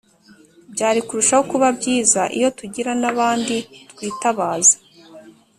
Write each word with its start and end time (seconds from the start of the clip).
byari 0.73 0.99
kurushaho 1.07 1.43
kuba 1.51 1.67
byiza 1.77 2.21
iyo 2.37 2.49
tugira 2.57 2.91
n'abandi 3.01 3.55
twitabaza 3.91 4.75